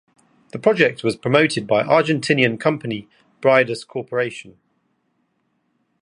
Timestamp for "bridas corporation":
3.39-4.57